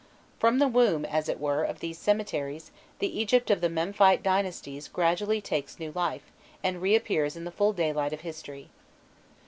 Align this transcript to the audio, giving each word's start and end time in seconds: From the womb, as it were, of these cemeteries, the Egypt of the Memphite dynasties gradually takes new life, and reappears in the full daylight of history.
From 0.39 0.57
the 0.57 0.67
womb, 0.67 1.05
as 1.05 1.29
it 1.29 1.39
were, 1.39 1.63
of 1.63 1.79
these 1.79 1.99
cemeteries, 1.99 2.71
the 2.97 3.19
Egypt 3.19 3.51
of 3.51 3.61
the 3.61 3.69
Memphite 3.69 4.23
dynasties 4.23 4.87
gradually 4.87 5.41
takes 5.41 5.77
new 5.77 5.91
life, 5.91 6.31
and 6.63 6.81
reappears 6.81 7.35
in 7.35 7.43
the 7.43 7.51
full 7.51 7.71
daylight 7.71 8.11
of 8.11 8.21
history. 8.21 8.71